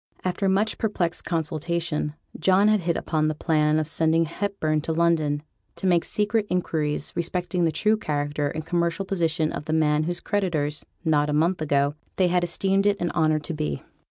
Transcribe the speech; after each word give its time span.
After 0.25 0.49
much 0.49 0.79
perplexed 0.79 1.25
consultation, 1.25 2.15
John 2.39 2.69
had 2.69 2.79
hit 2.79 2.97
upon 2.97 3.27
the 3.27 3.35
plan 3.35 3.77
of 3.77 3.87
sending 3.87 4.25
Hepburn 4.25 4.81
to 4.81 4.91
London 4.93 5.43
to 5.75 5.85
make 5.85 6.05
secret 6.05 6.47
inquiries 6.49 7.13
respecting 7.15 7.65
the 7.65 7.71
true 7.71 7.97
character 7.97 8.47
and 8.47 8.65
commercial 8.65 9.05
position 9.05 9.51
of 9.51 9.65
the 9.65 9.73
man 9.73 10.05
whose 10.05 10.19
creditors, 10.19 10.83
not 11.05 11.29
a 11.29 11.33
month 11.33 11.61
ago, 11.61 11.93
they 12.15 12.29
had 12.29 12.43
esteemed 12.43 12.87
it 12.87 12.99
an 12.99 13.11
honour 13.11 13.37
to 13.37 13.53
be. 13.53 13.83